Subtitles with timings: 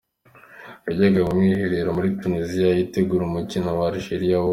[0.85, 4.49] yajyaga mu mwiherero muri Tunisia itegura umukino wa Algeria wo.